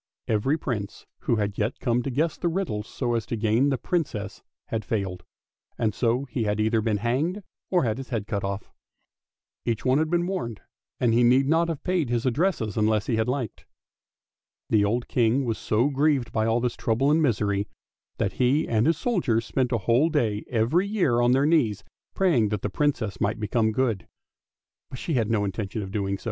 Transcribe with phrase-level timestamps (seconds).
[0.27, 3.77] Every Prince who had yet come to guess the riddles so as to gain the
[3.77, 5.23] Princess had failed,
[5.77, 8.71] and so he had either been hanged or had his head cut off.
[9.63, 10.59] Each one had been warned,
[10.99, 13.67] and he need not have paid his addresses unless he had liked.
[14.71, 17.67] The old King was so grieved by all this trouble and misery
[18.17, 21.83] that he and his soldiers spent a whole day every year on their knees
[22.15, 24.07] praying that the Princess might become good.
[24.89, 26.17] But she had no intention of so doing.